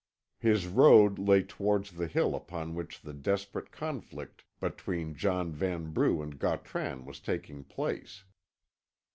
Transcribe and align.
His 0.39 0.65
road 0.65 1.19
lay 1.19 1.43
towards 1.43 1.91
the 1.91 2.07
hill 2.07 2.33
upon 2.33 2.73
which 2.73 3.01
the 3.03 3.13
desperate 3.13 3.71
conflict 3.71 4.43
between 4.59 5.13
John 5.13 5.51
Vanbrugh 5.53 6.23
and 6.23 6.39
Gautran 6.39 7.05
was 7.05 7.19
taking 7.19 7.63
place. 7.63 8.23